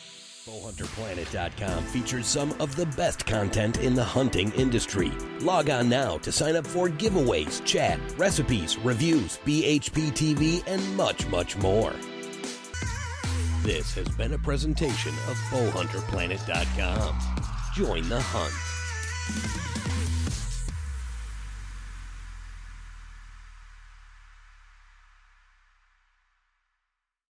[0.46, 5.12] Bowhunterplanet.com features some of the best content in the hunting industry.
[5.40, 11.28] Log on now to sign up for giveaways, chat, recipes, reviews, BHP TV, and much,
[11.28, 11.92] much more.
[13.62, 17.20] This has been a presentation of Bowhunterplanet.com.
[17.76, 19.71] Join the hunt.